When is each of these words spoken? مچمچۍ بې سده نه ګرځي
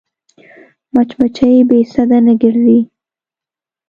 مچمچۍ 0.93 1.55
بې 1.69 1.79
سده 1.93 2.17
نه 2.25 2.33
ګرځي 2.41 2.79